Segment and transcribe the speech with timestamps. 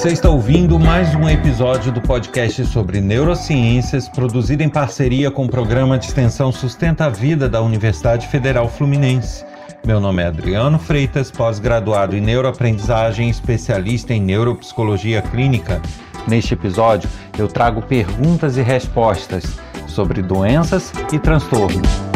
[0.00, 5.48] Você está ouvindo mais um episódio do podcast sobre neurociências, produzido em parceria com o
[5.48, 9.44] programa de extensão Sustenta a Vida da Universidade Federal Fluminense.
[9.84, 15.82] Meu nome é Adriano Freitas, pós-graduado em neuroaprendizagem, especialista em neuropsicologia clínica.
[16.26, 17.06] Neste episódio,
[17.38, 19.44] eu trago perguntas e respostas
[19.86, 22.09] sobre doenças e transtornos.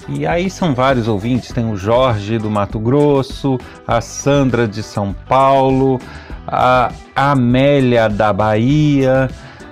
[0.08, 3.58] E aí são vários ouvintes, tem o Jorge do Mato Grosso,
[3.88, 6.00] a Sandra de São Paulo,
[6.46, 9.28] a Amélia da Bahia,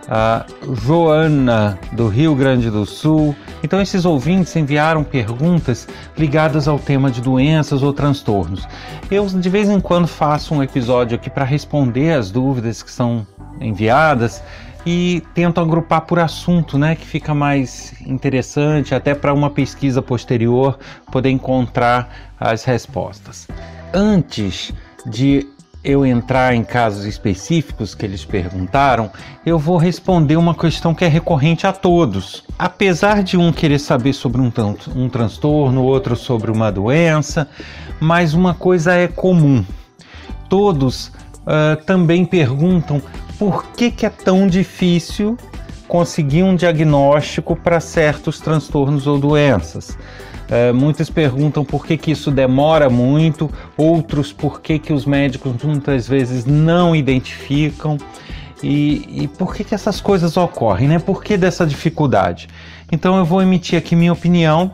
[0.09, 0.43] a
[0.83, 3.35] Joana do Rio Grande do Sul.
[3.61, 8.67] Então esses ouvintes enviaram perguntas ligadas ao tema de doenças ou transtornos.
[9.11, 13.23] Eu de vez em quando faço um episódio aqui para responder as dúvidas que são
[13.61, 14.41] enviadas
[14.89, 20.79] e tento agrupar por assunto, né, que fica mais interessante até para uma pesquisa posterior
[21.11, 23.49] poder encontrar as respostas.
[23.93, 24.73] Antes
[25.05, 25.45] de
[25.83, 29.11] eu entrar em casos específicos que eles perguntaram,
[29.45, 32.45] eu vou responder uma questão que é recorrente a todos.
[32.57, 34.49] Apesar de um querer saber sobre um,
[34.95, 37.49] um transtorno, outro sobre uma doença,
[37.99, 39.65] mas uma coisa é comum.
[40.47, 43.01] Todos uh, também perguntam
[43.37, 45.37] por que, que é tão difícil
[45.87, 49.97] conseguir um diagnóstico para certos transtornos ou doenças.
[50.49, 55.51] É, muitas perguntam por que, que isso demora muito, outros por que, que os médicos
[55.61, 57.97] muitas vezes não identificam
[58.63, 60.99] e, e por que, que essas coisas ocorrem, né?
[60.99, 62.47] Por que dessa dificuldade?
[62.91, 64.71] Então eu vou emitir aqui minha opinião.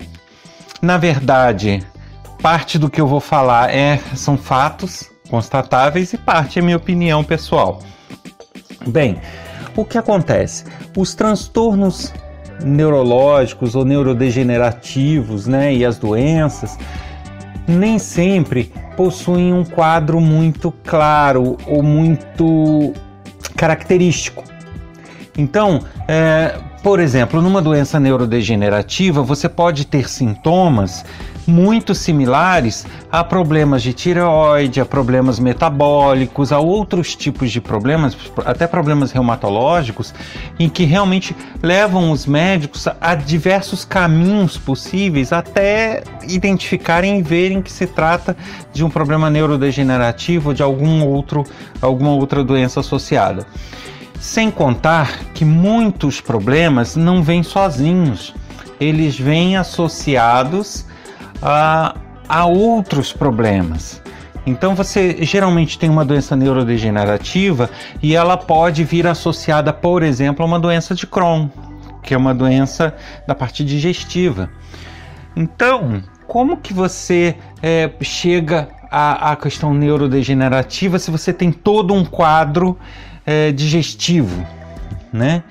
[0.80, 1.84] Na verdade,
[2.42, 7.24] parte do que eu vou falar é, são fatos constatáveis e parte é minha opinião
[7.24, 7.82] pessoal.
[8.88, 9.18] Bem,
[9.76, 10.66] o que acontece?
[10.96, 12.14] Os transtornos
[12.64, 16.78] neurológicos ou neurodegenerativos, né, e as doenças
[17.68, 22.94] nem sempre possuem um quadro muito claro ou muito
[23.56, 24.44] característico.
[25.38, 31.04] Então, é, por exemplo, numa doença neurodegenerativa, você pode ter sintomas
[31.46, 38.66] muito similares a problemas de tireoide, a problemas metabólicos, a outros tipos de problemas, até
[38.68, 40.14] problemas reumatológicos,
[40.60, 47.72] em que realmente levam os médicos a diversos caminhos possíveis até identificarem e verem que
[47.72, 48.36] se trata
[48.72, 51.44] de um problema neurodegenerativo ou de algum outro,
[51.82, 53.46] alguma outra doença associada.
[54.20, 58.34] Sem contar que muitos problemas não vêm sozinhos,
[58.80, 60.86] eles vêm associados
[61.44, 61.96] a,
[62.28, 64.02] a outros problemas.
[64.46, 67.70] Então você geralmente tem uma doença neurodegenerativa
[68.02, 71.50] e ela pode vir associada, por exemplo, a uma doença de Crohn,
[72.02, 72.96] que é uma doença
[73.28, 74.50] da parte digestiva.
[75.36, 82.06] Então, como que você é, chega à, à, questão neurodegenerativa se você tem todo um
[82.06, 82.78] quadro
[83.26, 84.46] é, digestivo,
[85.12, 85.44] né?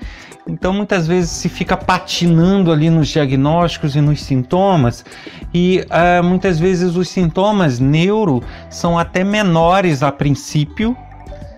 [0.45, 5.05] Então muitas vezes se fica patinando ali nos diagnósticos e nos sintomas,
[5.53, 10.97] e uh, muitas vezes os sintomas neuro são até menores a princípio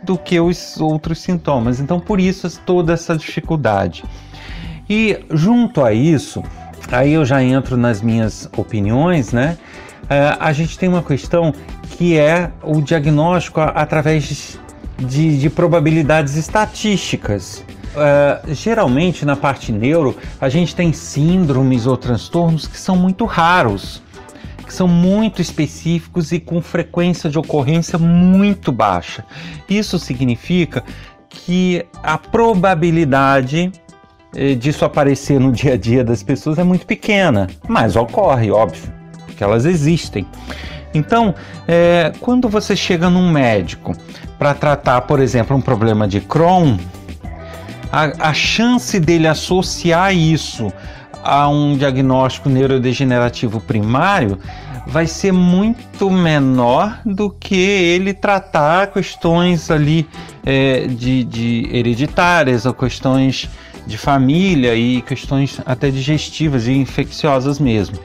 [0.04, 1.80] do que os outros sintomas.
[1.80, 4.04] Então por isso toda essa dificuldade.
[4.88, 6.44] E junto a isso,
[6.92, 9.58] aí eu já entro nas minhas opiniões, né?
[10.04, 11.52] Uh, a gente tem uma questão
[11.98, 14.60] que é o diagnóstico através
[15.00, 17.64] de, de probabilidades estatísticas.
[17.96, 24.04] Uh, geralmente na parte neuro a gente tem síndromes ou transtornos que são muito raros,
[24.66, 29.24] que são muito específicos e com frequência de ocorrência muito baixa.
[29.70, 30.84] Isso significa
[31.30, 33.72] que a probabilidade
[34.36, 38.92] eh, disso aparecer no dia a dia das pessoas é muito pequena, mas ocorre, óbvio,
[39.38, 40.28] que elas existem.
[40.94, 41.36] Então,
[41.68, 43.94] é, quando você chega num médico
[44.38, 46.78] para tratar, por exemplo, um problema de Crohn,
[47.96, 50.70] a, a chance dele associar isso
[51.24, 54.38] a um diagnóstico neurodegenerativo primário
[54.86, 60.06] vai ser muito menor do que ele tratar questões ali
[60.46, 63.50] é, de, de hereditárias ou questões
[63.88, 67.98] de família e questões até digestivas e infecciosas mesmo.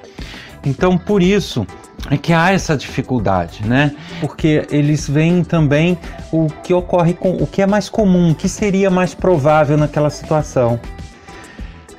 [0.64, 1.66] Então, por isso
[2.10, 3.94] é que há essa dificuldade, né?
[4.20, 5.98] Porque eles veem também
[6.32, 10.10] o que ocorre com o que é mais comum, o que seria mais provável naquela
[10.10, 10.80] situação.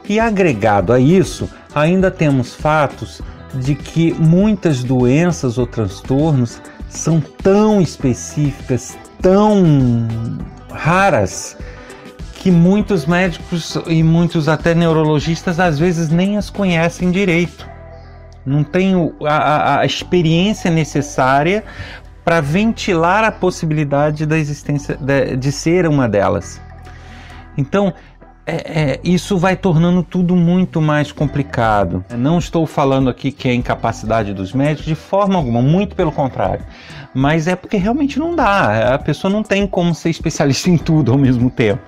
[0.07, 3.21] E agregado a isso, ainda temos fatos
[3.53, 10.07] de que muitas doenças ou transtornos são tão específicas, tão
[10.71, 11.57] raras,
[12.35, 17.70] que muitos médicos e muitos até neurologistas às vezes nem as conhecem direito.
[18.45, 18.93] Não tem
[19.25, 21.63] a, a experiência necessária
[22.23, 26.61] para ventilar a possibilidade da existência de, de ser uma delas.
[27.57, 27.93] Então,
[28.45, 32.03] é, é, isso vai tornando tudo muito mais complicado.
[32.17, 36.65] Não estou falando aqui que é incapacidade dos médicos de forma alguma, muito pelo contrário.
[37.13, 38.95] Mas é porque realmente não dá.
[38.95, 41.81] A pessoa não tem como ser especialista em tudo ao mesmo tempo.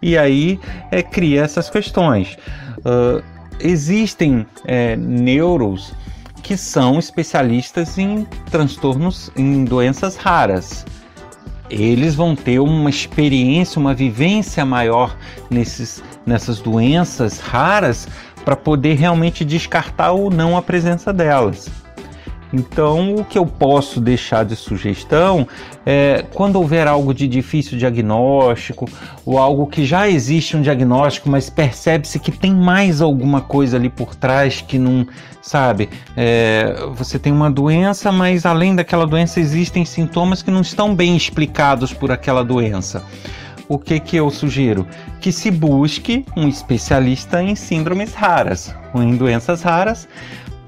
[0.00, 2.36] E aí é, cria essas questões.
[2.78, 3.22] Uh,
[3.60, 5.92] existem é, neuros
[6.42, 10.84] que são especialistas em transtornos, em doenças raras
[11.70, 15.16] eles vão ter uma experiência, uma vivência maior
[15.50, 18.08] nesses, nessas doenças raras
[18.44, 21.68] para poder realmente descartar ou não a presença delas.
[22.52, 25.46] Então, o que eu posso deixar de sugestão
[25.84, 28.88] é quando houver algo de difícil diagnóstico
[29.24, 33.90] ou algo que já existe um diagnóstico, mas percebe-se que tem mais alguma coisa ali
[33.90, 35.06] por trás que não,
[35.42, 35.90] sabe?
[36.16, 41.16] É, você tem uma doença, mas além daquela doença existem sintomas que não estão bem
[41.16, 43.02] explicados por aquela doença.
[43.68, 44.86] O que, que eu sugiro?
[45.20, 50.08] Que se busque um especialista em síndromes raras ou em doenças raras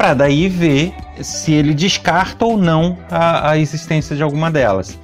[0.01, 4.99] para daí ver se ele descarta ou não a, a, existência de alguma delas.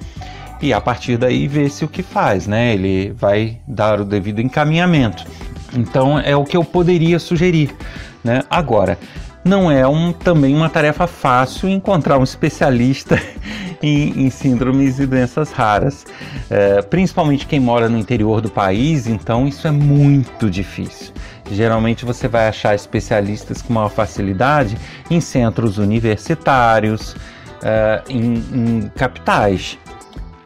[0.59, 2.73] E a partir daí ver se o que faz, né?
[2.73, 5.23] Ele vai dar o devido encaminhamento.
[5.71, 7.75] Então é o que eu poderia sugerir,
[8.23, 8.41] né?
[8.49, 8.97] Agora,
[9.45, 13.21] não é um, também uma tarefa fácil encontrar um especialista
[13.83, 16.07] em, em síndromes e doenças raras,
[16.49, 21.13] é, principalmente quem mora no interior do país, então isso é muito difícil.
[21.51, 24.77] Geralmente você vai achar especialistas com maior facilidade
[25.09, 29.77] em centros universitários, uh, em, em capitais.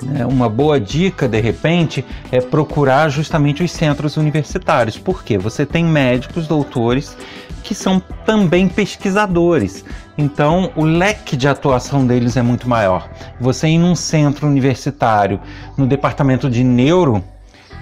[0.04, 0.26] Né?
[0.26, 6.48] Uma boa dica, de repente, é procurar justamente os centros universitários, porque você tem médicos,
[6.48, 7.16] doutores,
[7.64, 9.86] que são também pesquisadores.
[10.18, 13.10] Então, o leque de atuação deles é muito maior.
[13.40, 15.40] Você ir num centro universitário,
[15.78, 17.24] no departamento de neuro,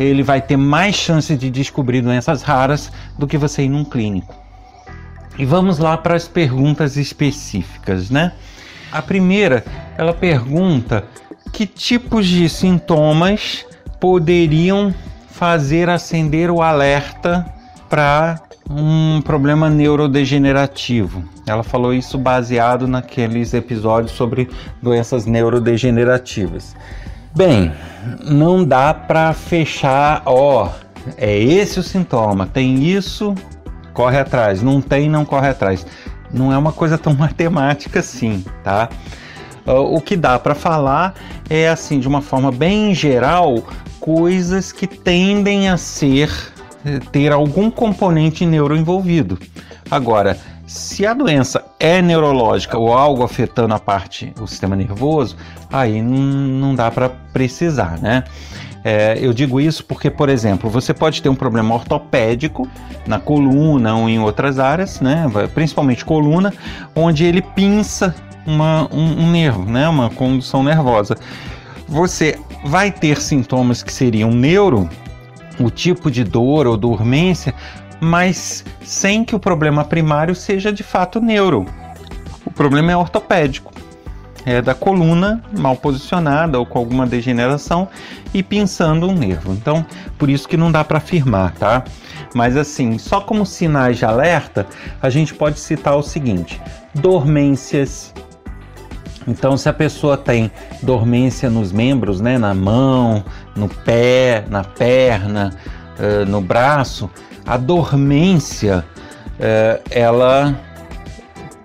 [0.04, 4.36] ele vai ter mais chance de descobrir doenças raras do que você ir num clínico.
[5.38, 8.34] E vamos lá para as perguntas específicas, né?
[8.92, 9.64] A primeira,
[9.98, 11.04] ela pergunta
[11.52, 13.66] que tipos de sintomas
[14.00, 14.94] poderiam
[15.30, 17.46] fazer acender o alerta
[17.90, 21.24] para um problema neurodegenerativo.
[21.48, 24.50] Ela falou isso baseado naqueles episódios sobre
[24.82, 26.76] doenças neurodegenerativas.
[27.36, 27.72] Bem,
[28.24, 30.70] não dá para fechar, ó,
[31.18, 33.36] é esse o sintoma, tem isso,
[33.94, 35.86] corre atrás, não tem, não corre atrás.
[36.34, 38.90] Não é uma coisa tão matemática assim, tá?
[39.66, 41.14] O que dá para falar
[41.50, 43.64] é assim, de uma forma bem geral,
[44.00, 46.32] coisas que tendem a ser
[47.12, 49.38] ter algum componente neuro envolvido.
[49.92, 50.38] Agora,
[50.70, 55.36] se a doença é neurológica ou algo afetando a parte, o sistema nervoso,
[55.72, 58.24] aí não, não dá para precisar, né?
[58.84, 62.70] É, eu digo isso porque, por exemplo, você pode ter um problema ortopédico
[63.08, 65.26] na coluna ou em outras áreas, né?
[65.56, 66.54] Principalmente coluna,
[66.96, 68.14] onde ele pinça
[68.46, 69.90] uma, um, um nervo, né?
[69.90, 71.18] Uma condução nervosa.
[71.88, 74.88] Você vai ter sintomas que seriam neuro,
[75.60, 77.56] o tipo de dor ou dormência,
[78.00, 81.66] mas sem que o problema primário seja de fato neuro.
[82.46, 83.74] O problema é ortopédico,
[84.46, 87.88] é da coluna mal posicionada ou com alguma degeneração
[88.34, 89.54] e pinçando um nervo.
[89.54, 89.86] Então,
[90.18, 91.84] por isso que não dá para afirmar, tá?
[92.34, 94.68] Mas assim, só como sinais de alerta,
[95.02, 96.62] a gente pode citar o seguinte:
[96.94, 98.14] dormências.
[99.28, 100.50] Então, se a pessoa tem
[100.82, 103.24] dormência nos membros, né, na mão,
[103.56, 105.54] no pé, na perna,
[106.00, 107.10] uh, no braço,
[107.50, 108.86] a dormência
[109.40, 110.56] uh, ela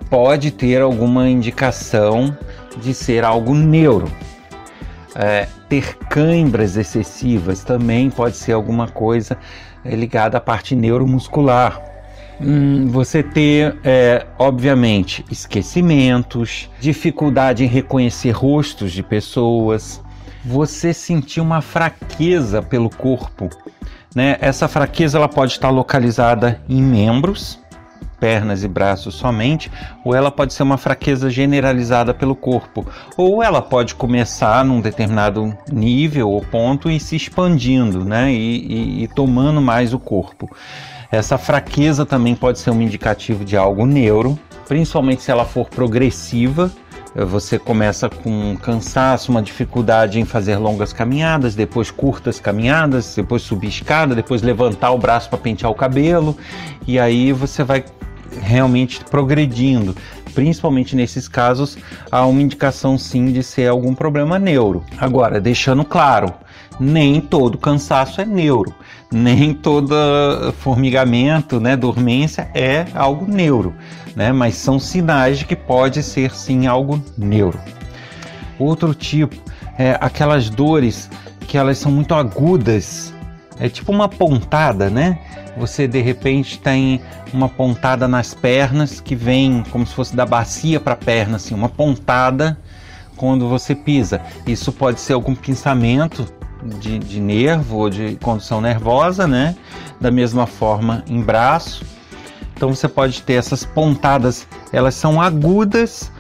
[0.09, 2.35] pode ter alguma indicação
[2.81, 4.11] de ser algo neuro.
[5.15, 9.37] É, ter cãibras excessivas também pode ser alguma coisa
[9.85, 11.81] é, ligada à parte neuromuscular.
[12.41, 20.03] Hum, você ter, é, obviamente, esquecimentos, dificuldade em reconhecer rostos de pessoas,
[20.43, 23.51] você sentir uma fraqueza pelo corpo.
[24.15, 24.37] Né?
[24.41, 27.59] Essa fraqueza ela pode estar localizada em membros,
[28.21, 29.71] pernas e braços somente,
[30.05, 35.57] ou ela pode ser uma fraqueza generalizada pelo corpo, ou ela pode começar num determinado
[35.71, 40.49] nível ou ponto e se expandindo, né, e, e, e tomando mais o corpo.
[41.11, 46.73] Essa fraqueza também pode ser um indicativo de algo neuro, principalmente se ela for progressiva,
[47.15, 53.69] você começa com cansaço, uma dificuldade em fazer longas caminhadas, depois curtas caminhadas, depois subir
[53.69, 56.37] escada, depois levantar o braço para pentear o cabelo,
[56.87, 57.85] e aí você vai
[58.43, 59.95] realmente progredindo.
[60.35, 61.79] Principalmente nesses casos,
[62.11, 64.85] há uma indicação sim de ser algum problema neuro.
[64.99, 66.35] Agora, deixando claro,
[66.81, 68.75] nem todo cansaço é neuro,
[69.13, 69.95] nem todo
[70.59, 73.75] formigamento, né, dormência é algo neuro,
[74.17, 77.59] né, mas são sinais de que pode ser sim algo neuro.
[78.59, 79.37] Outro tipo
[79.79, 81.11] é aquelas dores
[81.47, 83.13] que elas são muito agudas,
[83.59, 85.19] é tipo uma pontada, né?
[85.57, 87.01] Você de repente tem
[87.33, 91.55] uma pontada nas pernas que vem como se fosse da bacia para a perna, assim,
[91.55, 92.59] uma pontada
[93.17, 94.21] quando você pisa.
[94.47, 96.27] Isso pode ser algum pensamento
[96.65, 99.57] de, de nervo ou de condução nervosa, né?
[100.01, 101.85] Da mesma forma em braço.
[102.57, 106.11] Então você pode ter essas pontadas, elas são agudas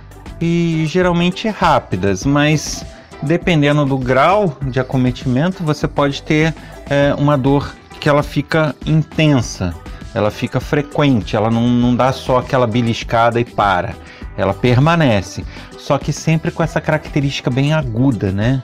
[0.41, 2.85] e geralmente rápidas, mas
[3.23, 6.53] dependendo do grau de acometimento, você pode ter
[6.91, 9.73] é, uma dor que ela fica intensa
[10.15, 13.95] ela fica frequente, ela não, não dá só aquela beliscada e para,
[14.37, 15.45] ela permanece,
[15.77, 18.63] só que sempre com essa característica bem aguda, né?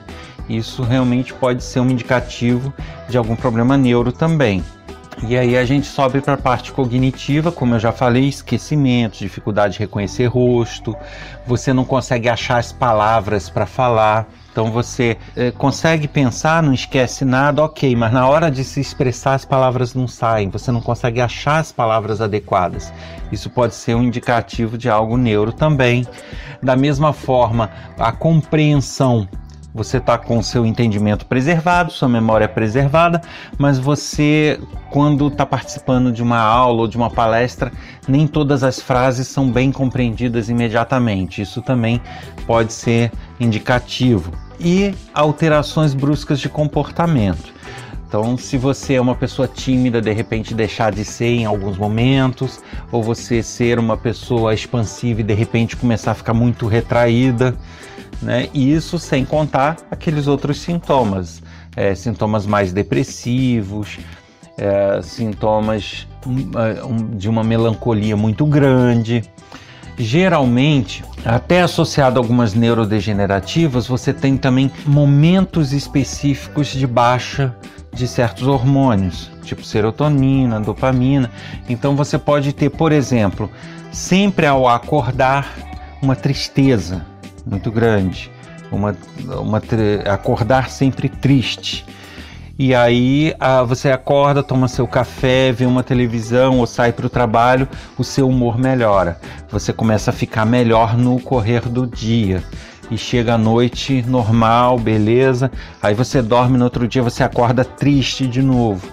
[0.57, 2.73] Isso realmente pode ser um indicativo
[3.07, 4.61] de algum problema neuro também.
[5.23, 9.73] E aí a gente sobe para a parte cognitiva, como eu já falei, esquecimento, dificuldade
[9.73, 10.95] de reconhecer rosto,
[11.45, 14.27] você não consegue achar as palavras para falar.
[14.51, 19.35] Então você eh, consegue pensar, não esquece nada, ok, mas na hora de se expressar
[19.35, 22.91] as palavras não saem, você não consegue achar as palavras adequadas.
[23.31, 26.05] Isso pode ser um indicativo de algo neuro também.
[26.61, 29.29] Da mesma forma, a compreensão
[29.73, 33.21] você está com seu entendimento preservado, sua memória preservada,
[33.57, 34.59] mas você,
[34.89, 37.71] quando está participando de uma aula ou de uma palestra,
[38.07, 41.41] nem todas as frases são bem compreendidas imediatamente.
[41.41, 42.01] Isso também
[42.45, 44.31] pode ser indicativo.
[44.59, 47.61] E alterações bruscas de comportamento.
[48.11, 52.59] Então, se você é uma pessoa tímida, de repente deixar de ser em alguns momentos,
[52.91, 57.55] ou você ser uma pessoa expansiva e de repente começar a ficar muito retraída,
[58.21, 58.49] né?
[58.53, 61.41] E isso sem contar aqueles outros sintomas,
[61.75, 63.97] é, sintomas mais depressivos,
[64.57, 69.23] é, sintomas é, de uma melancolia muito grande.
[69.97, 77.55] Geralmente, até associado a algumas neurodegenerativas, você tem também momentos específicos de baixa
[77.93, 81.29] de certos hormônios, tipo serotonina, dopamina.
[81.67, 83.49] Então você pode ter, por exemplo,
[83.91, 85.53] sempre ao acordar,
[86.01, 87.05] uma tristeza,
[87.45, 88.31] muito grande,
[88.71, 88.95] uma,
[89.39, 89.61] uma
[90.11, 91.85] acordar sempre triste.
[92.59, 97.09] E aí ah, você acorda, toma seu café, vê uma televisão ou sai para o
[97.09, 97.67] trabalho,
[97.97, 99.19] o seu humor melhora.
[99.49, 102.43] Você começa a ficar melhor no correr do dia.
[102.91, 105.49] E chega à noite normal, beleza.
[105.81, 108.87] Aí você dorme no outro dia, você acorda triste de novo.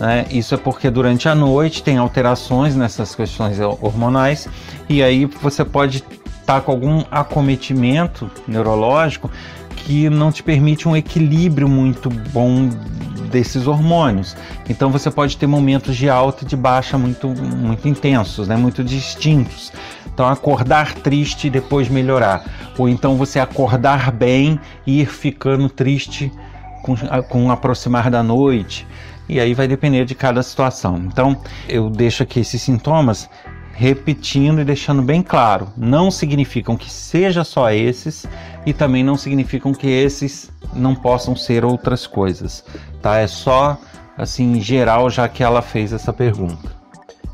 [0.00, 0.26] Né?
[0.30, 4.48] Isso é porque durante a noite tem alterações nessas questões hormonais
[4.88, 6.02] e aí você pode
[6.44, 9.30] está com algum acometimento neurológico
[9.74, 12.68] que não te permite um equilíbrio muito bom
[13.30, 14.36] desses hormônios.
[14.68, 18.56] Então você pode ter momentos de alta e de baixa muito, muito intensos, né?
[18.56, 19.72] muito distintos.
[20.06, 22.44] Então acordar triste e depois melhorar.
[22.78, 26.30] Ou então você acordar bem e ir ficando triste
[26.82, 26.94] com,
[27.28, 28.86] com o aproximar da noite.
[29.26, 30.98] E aí vai depender de cada situação.
[31.06, 33.28] Então eu deixo aqui esses sintomas
[33.74, 38.24] repetindo e deixando bem claro, não significam que seja só esses
[38.64, 42.64] e também não significam que esses não possam ser outras coisas,
[43.02, 43.18] tá?
[43.18, 43.76] É só
[44.16, 46.72] assim em geral já que ela fez essa pergunta.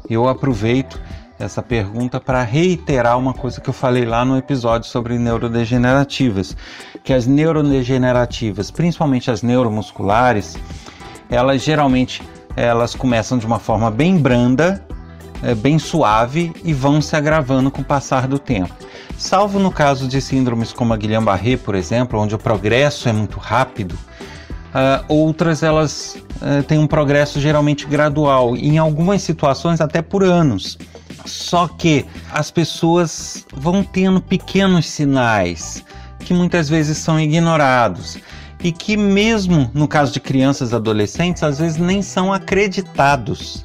[0.08, 1.00] Eu aproveito
[1.38, 6.56] essa pergunta para reiterar uma coisa que eu falei lá no episódio sobre neurodegenerativas,
[7.04, 10.56] que as neurodegenerativas, principalmente as neuromusculares,
[11.30, 12.22] elas geralmente
[12.56, 14.84] elas começam de uma forma bem branda
[15.42, 18.74] é, bem suave e vão se agravando com o passar do tempo.
[19.16, 23.38] Salvo no caso de síndromes como a Guillain-Barré, por exemplo, onde o progresso é muito
[23.38, 30.24] rápido, uh, outras elas uh, têm um progresso geralmente gradual, em algumas situações até por
[30.24, 30.78] anos.
[31.26, 35.84] Só que as pessoas vão tendo pequenos sinais
[36.20, 38.18] que muitas vezes são ignorados
[38.62, 43.64] e que mesmo no caso de crianças e adolescentes às vezes nem são acreditados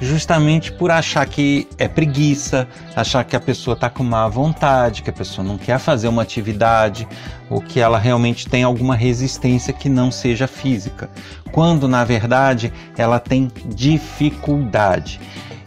[0.00, 5.10] justamente por achar que é preguiça, achar que a pessoa está com má vontade, que
[5.10, 7.06] a pessoa não quer fazer uma atividade
[7.48, 11.08] ou que ela realmente tem alguma resistência que não seja física,
[11.52, 15.20] quando na verdade ela tem dificuldade.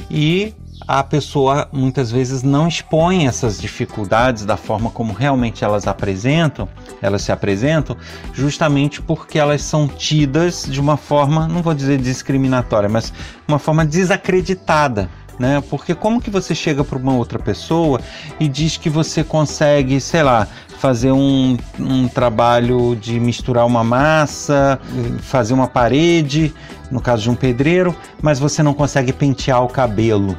[0.09, 0.53] E
[0.87, 6.67] a pessoa muitas vezes não expõe essas dificuldades da forma como realmente elas apresentam,
[7.01, 7.95] elas se apresentam,
[8.33, 13.13] justamente porque elas são tidas de uma forma, não vou dizer discriminatória, mas
[13.47, 15.09] uma forma desacreditada.
[15.37, 15.63] Né?
[15.69, 18.01] Porque como que você chega para uma outra pessoa
[18.41, 20.45] e diz que você consegue, sei lá,
[20.79, 24.79] fazer um, um trabalho de misturar uma massa,
[25.21, 26.53] fazer uma parede,
[26.91, 30.37] no caso de um pedreiro, mas você não consegue pentear o cabelo,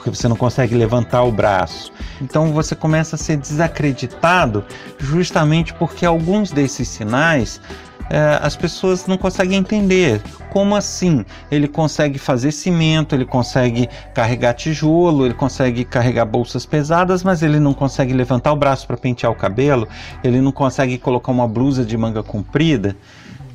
[0.00, 1.92] porque você não consegue levantar o braço.
[2.22, 4.64] Então você começa a ser desacreditado
[4.98, 7.60] justamente porque alguns desses sinais
[8.08, 10.22] é, as pessoas não conseguem entender.
[10.48, 11.24] Como assim?
[11.50, 17.60] Ele consegue fazer cimento, ele consegue carregar tijolo, ele consegue carregar bolsas pesadas, mas ele
[17.60, 19.86] não consegue levantar o braço para pentear o cabelo,
[20.24, 22.96] ele não consegue colocar uma blusa de manga comprida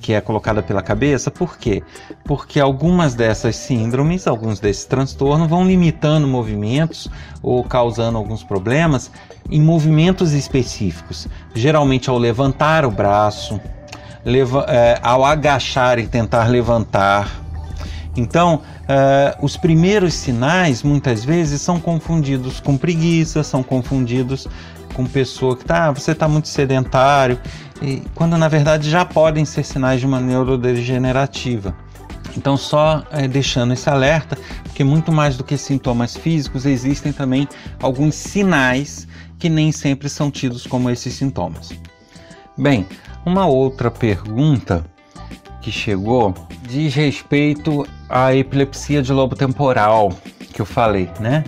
[0.06, 1.32] que é colocada pela cabeça.
[1.32, 1.82] Por quê?
[2.26, 7.10] Porque algumas dessas síndromes, alguns desses transtornos vão limitando movimentos
[7.42, 9.10] ou causando alguns problemas
[9.50, 11.28] em movimentos específicos.
[11.56, 13.60] Geralmente ao levantar o braço,
[14.24, 17.42] leva, é, ao agachar e tentar levantar.
[18.16, 24.48] Então, uh, os primeiros sinais muitas vezes são confundidos com preguiça, são confundidos
[24.96, 27.40] com pessoa que tá, ah, você está muito sedentário,
[27.82, 31.76] e, quando na verdade já podem ser sinais de uma neurodegenerativa.
[32.38, 37.48] Então, só é, deixando esse alerta, porque muito mais do que sintomas físicos, existem também
[37.82, 39.08] alguns sinais
[39.40, 41.72] que nem sempre são tidos como esses sintomas.
[42.58, 42.86] Bem,
[43.26, 44.86] uma outra pergunta
[45.62, 46.34] que chegou
[46.68, 50.12] diz respeito à epilepsia de lobo temporal
[50.54, 51.44] que eu falei, né?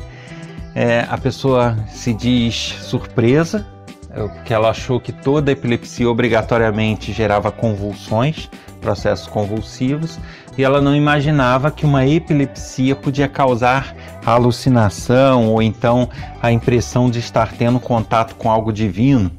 [0.79, 3.65] É, a pessoa se diz surpresa,
[4.11, 8.47] é, porque ela achou que toda epilepsia obrigatoriamente gerava convulsões,
[8.79, 10.19] processos convulsivos,
[10.55, 17.17] e ela não imaginava que uma epilepsia podia causar alucinação ou então a impressão de
[17.17, 19.31] estar tendo contato com algo divino.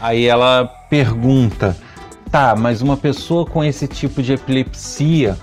[0.00, 1.76] Aí ela pergunta:
[2.30, 5.36] tá, mas uma pessoa com esse tipo de epilepsia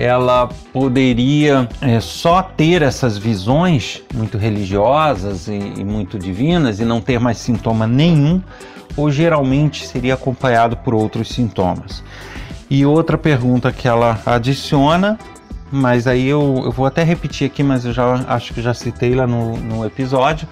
[0.00, 7.02] ela poderia é, só ter essas visões muito religiosas e, e muito divinas e não
[7.02, 8.42] ter mais sintoma nenhum,
[8.96, 12.02] ou geralmente seria acompanhado por outros sintomas.
[12.70, 15.18] E outra pergunta que ela adiciona,
[15.70, 19.14] mas aí eu, eu vou até repetir aqui, mas eu já acho que já citei
[19.14, 20.48] lá no, no episódio,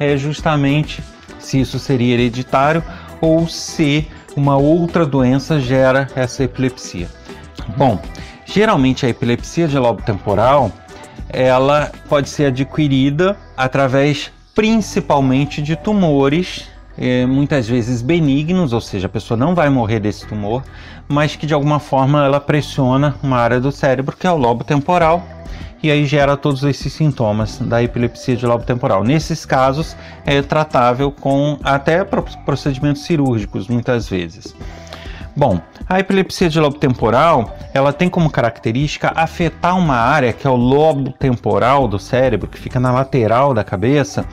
[0.00, 1.02] é justamente
[1.38, 2.82] se isso seria hereditário
[3.20, 7.08] ou se uma outra doença gera essa epilepsia.
[7.76, 8.00] Bom,
[8.50, 10.72] Geralmente a epilepsia de lobo temporal,
[11.28, 19.10] ela pode ser adquirida através principalmente de tumores, eh, muitas vezes benignos, ou seja, a
[19.10, 20.64] pessoa não vai morrer desse tumor,
[21.06, 24.64] mas que de alguma forma ela pressiona uma área do cérebro que é o lobo
[24.64, 25.22] temporal
[25.82, 29.04] e aí gera todos esses sintomas da epilepsia de lobo temporal.
[29.04, 32.02] Nesses casos é tratável com até
[32.46, 34.56] procedimentos cirúrgicos muitas vezes.
[35.38, 40.50] Bom, a epilepsia de lobo temporal, ela tem como característica afetar uma área que é
[40.50, 44.26] o lobo temporal do cérebro, que fica na lateral da cabeça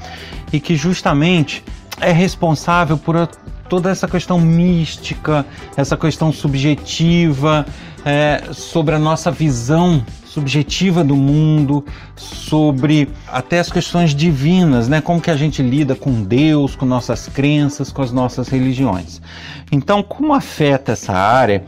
[0.51, 1.63] e que justamente
[2.01, 3.29] é responsável por
[3.69, 5.45] toda essa questão mística,
[5.77, 7.67] essa questão subjetiva,
[8.03, 10.03] é, sobre a nossa visão
[10.35, 14.99] subjetiva do mundo, sobre até as questões divinas, né?
[14.99, 19.21] Como que a gente lida com Deus, com nossas crenças, com as nossas religiões.
[19.71, 21.63] Então, como afeta essa área,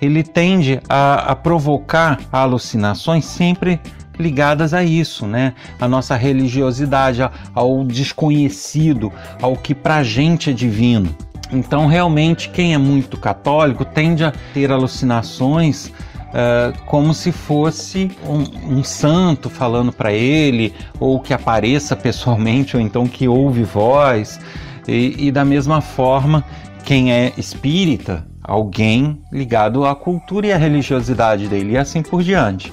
[0.00, 3.80] ele tende a, a provocar alucinações sempre
[4.16, 5.54] ligadas a isso, né?
[5.80, 11.12] A nossa religiosidade, ao desconhecido, ao que pra gente é divino.
[11.50, 15.92] Então, realmente, quem é muito católico tende a ter alucinações
[16.32, 22.82] Uh, como se fosse um, um santo falando para ele, ou que apareça pessoalmente, ou
[22.82, 24.40] então que ouve voz.
[24.88, 26.44] E, e, da mesma forma,
[26.84, 32.72] quem é espírita, alguém ligado à cultura e à religiosidade dele, e assim por diante.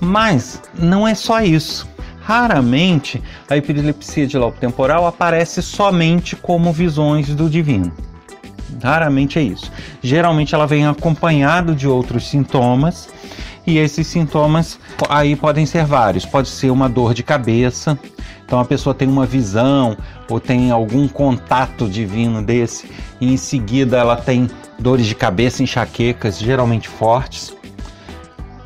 [0.00, 1.88] Mas não é só isso.
[2.20, 7.92] Raramente a epilepsia de lobo temporal aparece somente como visões do divino.
[8.82, 9.70] Raramente é isso.
[10.02, 13.08] Geralmente ela vem acompanhado de outros sintomas
[13.66, 16.24] e esses sintomas aí podem ser vários.
[16.24, 17.98] Pode ser uma dor de cabeça,
[18.44, 19.96] então a pessoa tem uma visão
[20.30, 24.48] ou tem algum contato divino desse e em seguida ela tem
[24.78, 27.54] dores de cabeça, enxaquecas, geralmente fortes.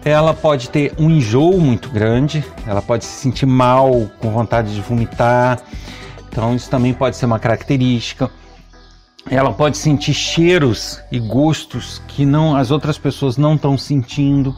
[0.04, 4.80] Ela pode ter um enjoo muito grande, ela pode se sentir mal, com vontade de
[4.80, 5.60] vomitar.
[6.30, 8.30] Então isso também pode ser uma característica.
[9.28, 14.54] Ela pode sentir cheiros e gostos que não as outras pessoas não estão sentindo.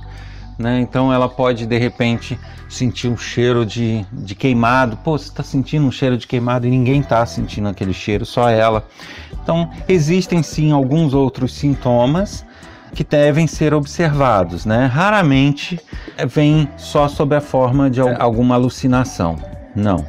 [0.59, 0.81] Né?
[0.81, 4.96] Então ela pode de repente sentir um cheiro de, de queimado.
[4.98, 8.48] Pô, você está sentindo um cheiro de queimado e ninguém está sentindo aquele cheiro, só
[8.48, 8.87] ela.
[9.42, 12.44] Então existem sim alguns outros sintomas
[12.94, 14.87] que devem ser observados, né?
[14.87, 15.81] Raramente
[16.29, 19.37] vem só sob a forma de alguma alucinação,
[19.75, 20.07] não.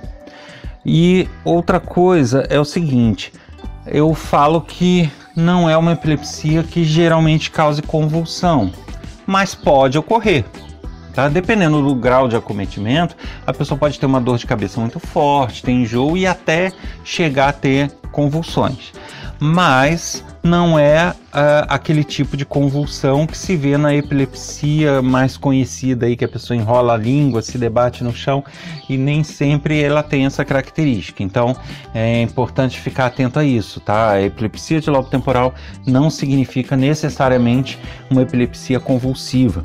[0.85, 3.31] E outra coisa é o seguinte,
[3.85, 8.71] eu falo que não é uma epilepsia que geralmente cause convulsão,
[9.25, 10.45] mas pode ocorrer.
[11.13, 11.29] Tá?
[11.29, 13.15] Dependendo do grau de acometimento,
[13.45, 16.71] a pessoa pode ter uma dor de cabeça muito forte, ter enjoo e até
[17.03, 18.91] chegar a ter convulsões.
[19.39, 26.05] Mas não é uh, aquele tipo de convulsão que se vê na epilepsia mais conhecida
[26.05, 28.43] aí, que a pessoa enrola a língua, se debate no chão
[28.89, 31.23] e nem sempre ela tem essa característica.
[31.23, 31.55] Então
[31.93, 34.11] é importante ficar atento a isso, tá?
[34.11, 35.53] A epilepsia de lobo temporal
[35.87, 37.79] não significa necessariamente
[38.09, 39.63] uma epilepsia convulsiva.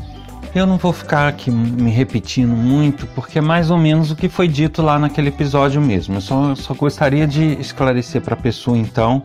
[0.54, 4.28] Eu não vou ficar aqui me repetindo muito, porque é mais ou menos o que
[4.28, 6.14] foi dito lá naquele episódio mesmo.
[6.14, 9.22] Eu só, só gostaria de esclarecer para a pessoa então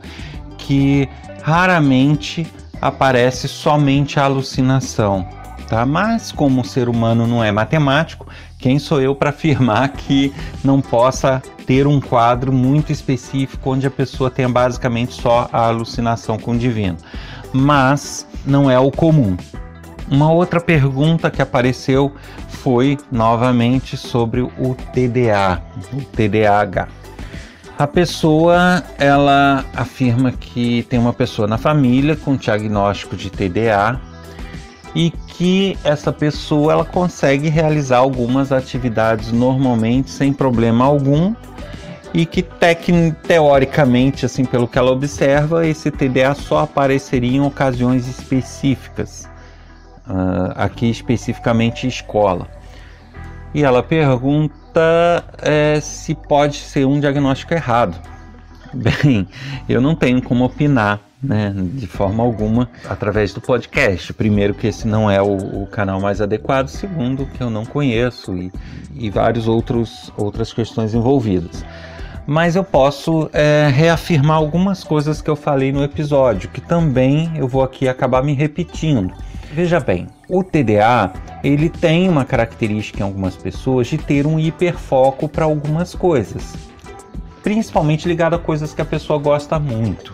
[0.58, 1.08] que
[1.44, 2.48] raramente
[2.82, 5.28] aparece somente a alucinação,
[5.68, 5.86] tá?
[5.86, 8.26] Mas como o ser humano não é matemático,
[8.58, 13.92] quem sou eu para afirmar que não possa ter um quadro muito específico onde a
[13.92, 16.98] pessoa tenha basicamente só a alucinação com o divino?
[17.52, 19.36] Mas não é o comum.
[20.10, 22.14] Uma outra pergunta que apareceu
[22.48, 27.03] foi novamente sobre o TDA, o TDAH.
[27.84, 34.00] A pessoa, ela afirma que tem uma pessoa na família com diagnóstico de TDA
[34.96, 41.36] e que essa pessoa ela consegue realizar algumas atividades normalmente sem problema algum
[42.14, 42.42] e que
[43.28, 49.30] teoricamente, assim, pelo que ela observa, esse TDA só apareceria em ocasiões específicas,
[50.08, 52.48] uh, aqui especificamente escola.
[53.54, 54.63] E ela pergunta
[55.42, 58.00] é, se pode ser um diagnóstico errado.
[58.74, 59.28] Bem,
[59.70, 64.14] eu não tenho como opinar né, de forma alguma através do podcast.
[64.14, 66.68] Primeiro, que esse não é o, o canal mais adequado.
[66.68, 68.52] Segundo, que eu não conheço e,
[68.96, 71.64] e várias outras questões envolvidas.
[72.26, 77.48] Mas eu posso é, reafirmar algumas coisas que eu falei no episódio, que também eu
[77.48, 79.14] vou aqui acabar me repetindo.
[79.54, 81.14] Veja bem, o TDA
[81.44, 86.56] ele tem uma característica em algumas pessoas de ter um hiperfoco para algumas coisas,
[87.44, 90.12] principalmente ligado a coisas que a pessoa gosta muito.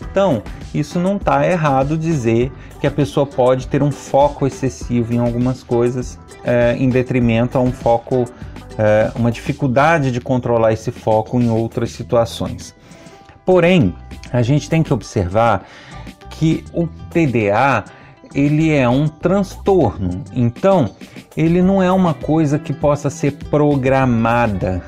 [0.00, 5.18] Então, isso não está errado dizer que a pessoa pode ter um foco excessivo em
[5.18, 8.24] algumas coisas, é, em detrimento a um foco,
[8.78, 12.74] é, uma dificuldade de controlar esse foco em outras situações.
[13.44, 13.94] Porém,
[14.32, 15.66] a gente tem que observar
[16.30, 17.84] que o TDA
[18.34, 20.22] ele é um transtorno.
[20.32, 20.90] Então,
[21.36, 24.82] ele não é uma coisa que possa ser programada,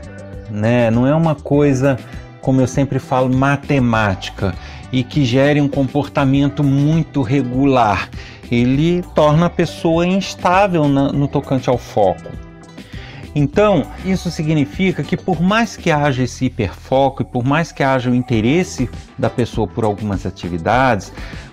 [0.50, 0.90] né?
[0.90, 1.98] Não é uma coisa,
[2.40, 4.54] como eu sempre falo, matemática
[4.92, 8.08] e que gere um comportamento muito regular.
[8.50, 12.30] Ele torna a pessoa instável no tocante ao foco.
[13.34, 18.10] Então, isso significa que por mais que haja esse hiperfoco e por mais que haja
[18.10, 21.10] o interesse da pessoa por algumas atividades,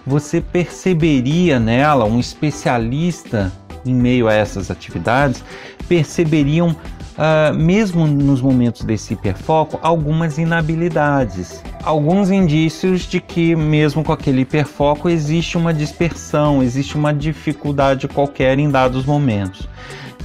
[0.10, 3.52] você perceberia nela, um especialista
[3.86, 5.43] em meio a essas atividades,
[5.88, 14.12] perceberiam, uh, mesmo nos momentos desse hiperfoco, algumas inabilidades, alguns indícios de que, mesmo com
[14.12, 19.69] aquele hiperfoco, existe uma dispersão, existe uma dificuldade qualquer em dados momentos.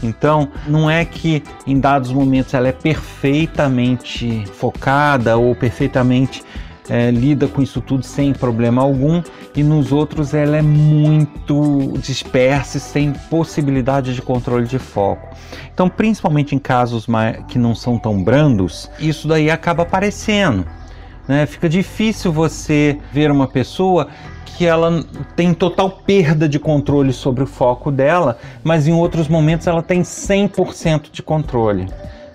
[0.02, 6.42] Então, não é que em dados momentos ela é perfeitamente focada ou perfeitamente
[6.88, 9.22] é, lida com isso tudo sem problema algum,
[9.54, 15.34] e nos outros ela é muito dispersa e sem possibilidade de controle de foco.
[15.72, 17.06] Então, principalmente em casos
[17.48, 20.66] que não são tão brandos, isso daí acaba aparecendo.
[21.26, 21.46] Né?
[21.46, 24.08] Fica difícil você ver uma pessoa
[24.44, 29.66] que ela tem total perda de controle sobre o foco dela, mas em outros momentos
[29.66, 31.88] ela tem 100% de controle.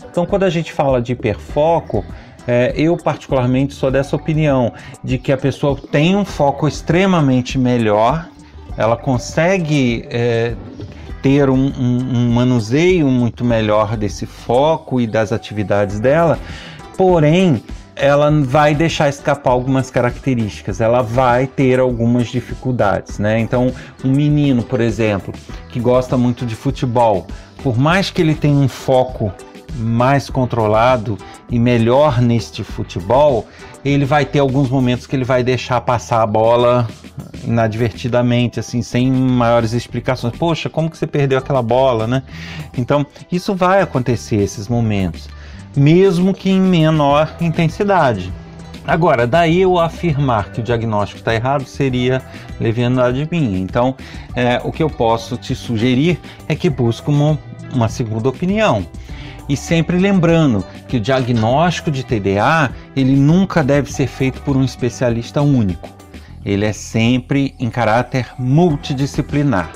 [0.09, 2.03] Então, quando a gente fala de hiperfoco,
[2.51, 8.27] é, eu particularmente sou dessa opinião de que a pessoa tem um foco extremamente melhor,
[8.75, 10.55] ela consegue é,
[11.21, 16.39] ter um, um, um manuseio muito melhor desse foco e das atividades dela,
[16.97, 17.63] porém
[17.95, 23.39] ela vai deixar escapar algumas características, ela vai ter algumas dificuldades, né?
[23.39, 23.71] Então,
[24.03, 25.35] um menino, por exemplo,
[25.69, 27.27] que gosta muito de futebol,
[27.61, 29.31] por mais que ele tenha um foco
[29.75, 31.17] mais controlado
[31.49, 33.47] e melhor neste futebol,
[33.83, 36.87] ele vai ter alguns momentos que ele vai deixar passar a bola
[37.43, 40.35] inadvertidamente, assim, sem maiores explicações.
[40.37, 42.23] Poxa, como que você perdeu aquela bola, né?
[42.77, 45.29] Então, isso vai acontecer esses momentos,
[45.75, 48.31] mesmo que em menor intensidade.
[48.85, 52.23] Agora, daí eu afirmar que o diagnóstico está errado seria
[52.59, 53.59] leviandade minha.
[53.59, 53.95] Então,
[54.35, 57.37] é, o que eu posso te sugerir é que busque uma,
[57.71, 58.85] uma segunda opinião.
[59.49, 64.63] E sempre lembrando que o diagnóstico de TDA ele nunca deve ser feito por um
[64.63, 65.89] especialista único.
[66.45, 69.71] Ele é sempre em caráter multidisciplinar.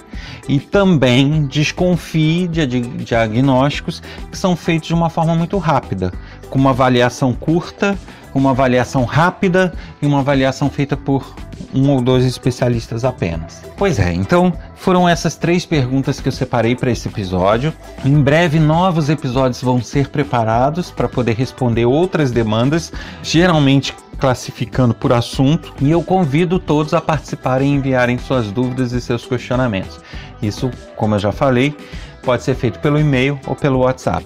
[0.47, 6.13] E também desconfie de diagnósticos que são feitos de uma forma muito rápida,
[6.49, 7.97] com uma avaliação curta,
[8.33, 11.35] uma avaliação rápida e uma avaliação feita por
[11.73, 13.61] um ou dois especialistas apenas.
[13.77, 17.73] Pois é, então foram essas três perguntas que eu separei para esse episódio.
[18.05, 22.91] Em breve, novos episódios vão ser preparados para poder responder outras demandas,
[23.21, 29.01] geralmente classificando por assunto, e eu convido todos a participarem e enviarem suas dúvidas e
[29.01, 29.99] seus questionamentos.
[30.41, 31.75] Isso, como eu já falei,
[32.23, 34.25] pode ser feito pelo e-mail ou pelo WhatsApp.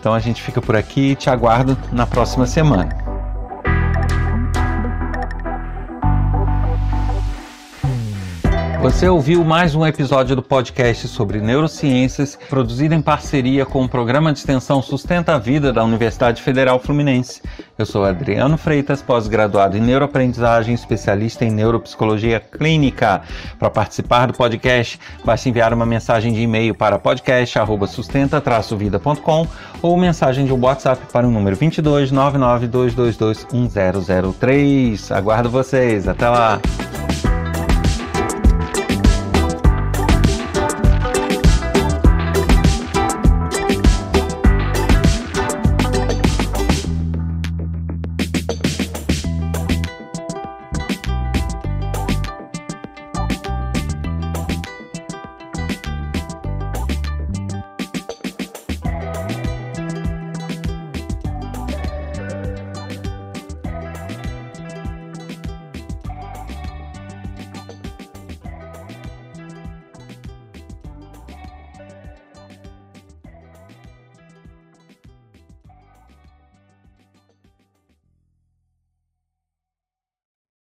[0.00, 3.07] Então a gente fica por aqui e te aguardo na próxima semana.
[8.80, 14.32] Você ouviu mais um episódio do podcast sobre neurociências, produzido em parceria com o programa
[14.32, 17.42] de extensão Sustenta a Vida da Universidade Federal Fluminense.
[17.76, 23.22] Eu sou Adriano Freitas, pós-graduado em neuroaprendizagem, especialista em neuropsicologia clínica.
[23.58, 29.48] Para participar do podcast, basta enviar uma mensagem de e-mail para podcast@sustenta-vida.com
[29.82, 35.10] ou mensagem de WhatsApp para o número 22 99222 1003.
[35.10, 36.06] Aguardo vocês.
[36.06, 36.60] Até lá.